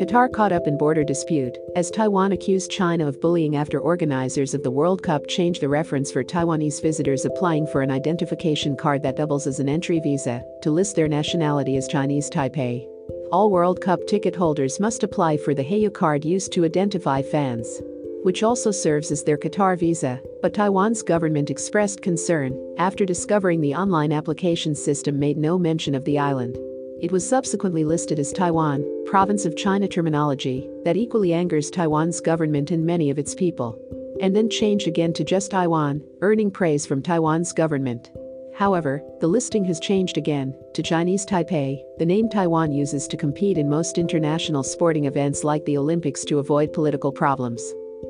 [0.00, 4.62] Qatar caught up in border dispute as Taiwan accused China of bullying after organizers of
[4.62, 9.16] the World Cup changed the reference for Taiwanese visitors applying for an identification card that
[9.16, 12.86] doubles as an entry visa to list their nationality as Chinese Taipei.
[13.30, 17.82] All World Cup ticket holders must apply for the Hayya card used to identify fans,
[18.22, 23.74] which also serves as their Qatar visa, but Taiwan's government expressed concern after discovering the
[23.74, 26.56] online application system made no mention of the island.
[27.02, 32.70] It was subsequently listed as Taiwan, province of China terminology that equally angers Taiwan's government
[32.70, 33.78] and many of its people.
[34.20, 38.10] And then changed again to just Taiwan, earning praise from Taiwan's government.
[38.54, 43.56] However, the listing has changed again to Chinese Taipei, the name Taiwan uses to compete
[43.56, 47.62] in most international sporting events like the Olympics to avoid political problems.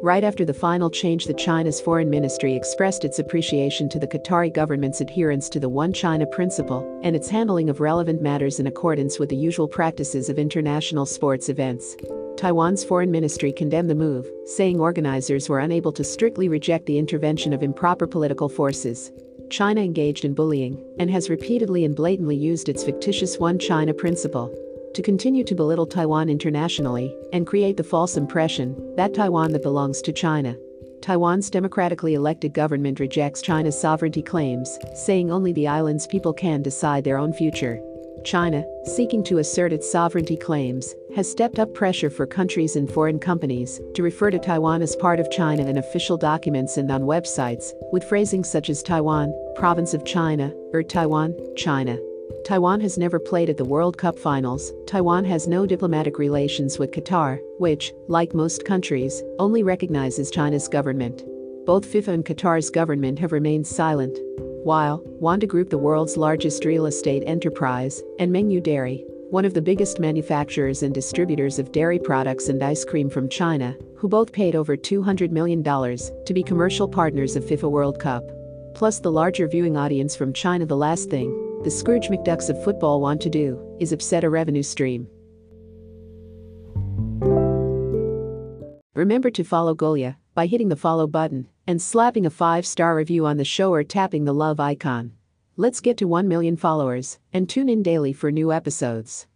[0.00, 4.52] Right after the final change, the China's foreign ministry expressed its appreciation to the Qatari
[4.52, 9.18] government's adherence to the One China principle and its handling of relevant matters in accordance
[9.18, 11.96] with the usual practices of international sports events.
[12.36, 17.52] Taiwan's foreign ministry condemned the move, saying organizers were unable to strictly reject the intervention
[17.52, 19.10] of improper political forces.
[19.50, 24.54] China engaged in bullying and has repeatedly and blatantly used its fictitious One China principle
[24.94, 30.02] to continue to belittle Taiwan internationally and create the false impression that Taiwan that belongs
[30.02, 30.56] to China.
[31.00, 37.04] Taiwan's democratically elected government rejects China's sovereignty claims, saying only the island's people can decide
[37.04, 37.80] their own future.
[38.24, 43.18] China, seeking to assert its sovereignty claims, has stepped up pressure for countries and foreign
[43.18, 47.72] companies to refer to Taiwan as part of China in official documents and on websites,
[47.92, 51.96] with phrasing such as Taiwan, province of China, or Taiwan, China.
[52.44, 54.72] Taiwan has never played at the World Cup finals.
[54.86, 61.24] Taiwan has no diplomatic relations with Qatar, which, like most countries, only recognizes China's government.
[61.66, 64.18] Both FIFA and Qatar's government have remained silent.
[64.64, 69.60] While Wanda Group, the world's largest real estate enterprise, and Mengniu Dairy, one of the
[69.60, 74.56] biggest manufacturers and distributors of dairy products and ice cream from China, who both paid
[74.56, 78.24] over $200 million to be commercial partners of FIFA World Cup.
[78.74, 83.00] Plus the larger viewing audience from China the last thing the Scrooge McDucks of football
[83.00, 85.08] want to do is upset a revenue stream.
[88.94, 93.36] Remember to follow Golia by hitting the follow button and slapping a 5-star review on
[93.36, 95.12] the show or tapping the love icon.
[95.56, 99.26] Let's get to 1 million followers and tune in daily for new episodes.